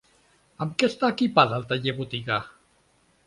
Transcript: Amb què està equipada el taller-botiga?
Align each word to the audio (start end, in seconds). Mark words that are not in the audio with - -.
Amb 0.65 0.71
què 0.83 0.87
està 0.91 1.11
equipada 1.15 1.59
el 1.61 1.67
taller-botiga? 1.73 2.39